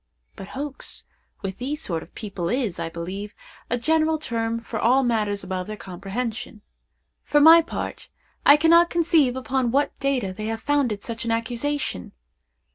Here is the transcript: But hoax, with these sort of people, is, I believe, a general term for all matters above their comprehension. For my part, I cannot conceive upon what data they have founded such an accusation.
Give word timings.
But 0.35 0.47
hoax, 0.57 1.03
with 1.43 1.59
these 1.59 1.79
sort 1.79 2.01
of 2.01 2.15
people, 2.15 2.49
is, 2.49 2.79
I 2.79 2.89
believe, 2.89 3.35
a 3.69 3.77
general 3.77 4.17
term 4.17 4.59
for 4.59 4.79
all 4.79 5.03
matters 5.03 5.43
above 5.43 5.67
their 5.67 5.77
comprehension. 5.77 6.63
For 7.23 7.39
my 7.39 7.61
part, 7.61 8.09
I 8.43 8.57
cannot 8.57 8.89
conceive 8.89 9.35
upon 9.35 9.69
what 9.69 9.95
data 9.99 10.33
they 10.33 10.45
have 10.47 10.63
founded 10.63 11.03
such 11.03 11.23
an 11.23 11.29
accusation. 11.29 12.13